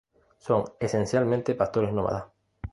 Son 0.39 0.63
esencialmente 0.79 1.53
pastores 1.53 1.93
nómadas. 1.93 2.25